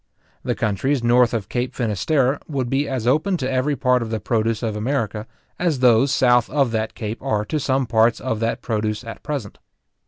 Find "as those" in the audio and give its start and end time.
5.59-6.11